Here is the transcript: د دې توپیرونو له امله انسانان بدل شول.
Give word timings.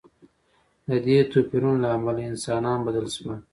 د 0.89 0.91
دې 1.05 1.17
توپیرونو 1.31 1.81
له 1.83 1.89
امله 1.95 2.21
انسانان 2.31 2.79
بدل 2.87 3.05
شول. 3.15 3.37